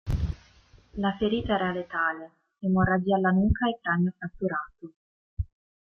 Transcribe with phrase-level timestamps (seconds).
[1.03, 2.31] La ferita era letale:
[2.65, 4.93] emorragia alla nuca e cranio fratturato.